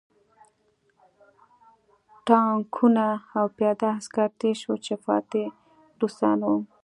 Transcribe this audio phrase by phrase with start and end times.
[2.27, 3.07] ټانکونه
[3.37, 5.43] او پیاده عسکر تېر شول چې فاتح
[6.01, 6.57] روسان وو